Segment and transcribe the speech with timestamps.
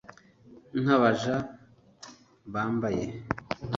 [0.81, 1.35] Nka baja
[2.53, 3.05] bambaye